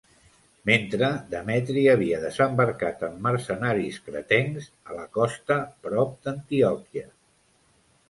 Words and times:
Mentre 0.69 1.09
Demetri 1.33 1.83
havia 1.91 2.23
desembarcat 2.23 3.05
amb 3.09 3.23
mercenaris 3.27 4.01
cretencs 4.09 4.73
a 4.91 4.99
la 5.01 5.07
costa 5.21 5.63
prop 5.89 6.21
d'Antioquia. 6.27 7.11